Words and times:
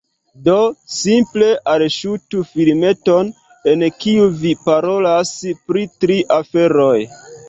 Do, 0.45 0.53
simple 0.99 1.49
alŝutu 1.73 2.39
filmeton 2.53 3.29
en 3.73 3.83
kiu 4.05 4.23
vi 4.45 4.55
parolas 4.71 5.35
pri 5.69 5.85
tri 6.05 6.17
aferoj 6.37 6.97